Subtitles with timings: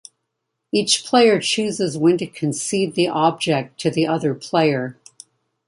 [0.71, 4.97] Each player chooses when to concede the object to the other player.